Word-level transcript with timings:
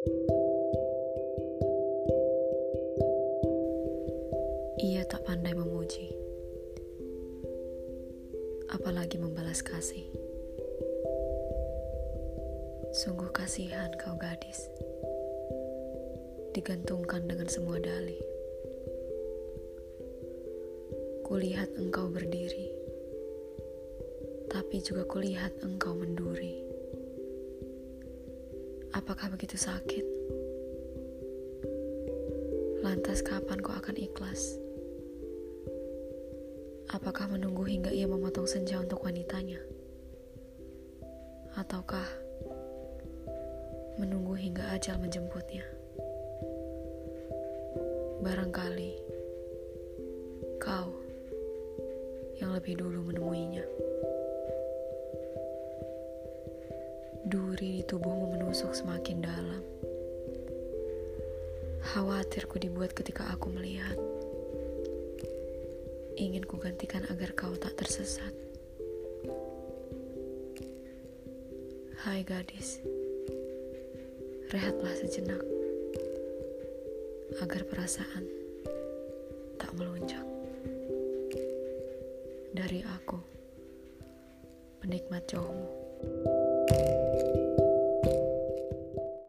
Ia 0.00 0.08
tak 5.04 5.28
pandai 5.28 5.52
memuji, 5.52 6.08
apalagi 8.72 9.20
membalas 9.20 9.60
kasih. 9.60 10.08
Sungguh 12.96 13.28
kasihan 13.28 13.92
kau 14.00 14.16
gadis, 14.16 14.72
digantungkan 16.56 17.28
dengan 17.28 17.52
semua 17.52 17.76
dalih. 17.76 18.24
Kulihat 21.28 21.76
engkau 21.76 22.08
berdiri, 22.08 22.72
tapi 24.48 24.80
juga 24.80 25.04
kulihat 25.04 25.60
engkau 25.60 25.92
menduri. 25.92 26.79
Apakah 28.90 29.30
begitu 29.30 29.54
sakit? 29.54 30.02
Lantas 32.82 33.22
kapan 33.22 33.62
kau 33.62 33.70
akan 33.70 33.94
ikhlas? 33.94 34.58
Apakah 36.90 37.30
menunggu 37.30 37.62
hingga 37.70 37.94
ia 37.94 38.10
memotong 38.10 38.50
senja 38.50 38.82
untuk 38.82 39.06
wanitanya? 39.06 39.62
Ataukah 41.54 42.02
menunggu 44.02 44.34
hingga 44.34 44.74
ajal 44.74 44.98
menjemputnya? 44.98 45.62
Barangkali 48.26 48.98
kau 50.58 50.90
yang 52.42 52.50
lebih 52.58 52.74
dulu 52.74 53.06
menemuinya. 53.06 53.62
Duri 57.30 57.78
di 57.78 57.86
tubuhmu 57.86 58.34
menusuk 58.34 58.74
semakin 58.74 59.22
dalam. 59.22 59.62
Khawatirku 61.78 62.58
dibuat 62.58 62.90
ketika 62.90 63.22
aku 63.30 63.54
melihat 63.54 63.94
ingin 66.18 66.42
kugantikan 66.42 67.06
agar 67.06 67.30
kau 67.38 67.54
tak 67.54 67.78
tersesat. 67.78 68.34
Hai 72.02 72.26
gadis, 72.26 72.82
rehatlah 74.50 74.90
sejenak 74.98 75.38
agar 77.38 77.62
perasaan 77.62 78.26
tak 79.54 79.70
melunjak. 79.78 80.26
Dari 82.58 82.82
aku, 82.82 83.22
penikmat 84.82 85.30
jauhmu. 85.30 85.70